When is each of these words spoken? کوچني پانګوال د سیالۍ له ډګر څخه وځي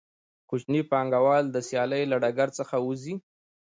کوچني 0.49 0.81
پانګوال 0.91 1.45
د 1.51 1.57
سیالۍ 1.67 2.03
له 2.11 2.15
ډګر 2.23 2.49
څخه 2.59 2.75
وځي 2.85 3.15